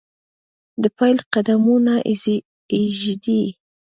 دپیل 0.83 1.17
قدمونه 1.33 1.95
ایږدي 2.75 3.41